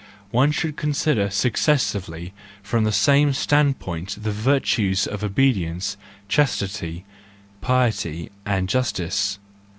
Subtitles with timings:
[0.31, 5.95] One should consider successively from the same standpoint the virtues of obedience,
[6.27, 7.05] chastity,
[7.61, 9.37] piety, and justice.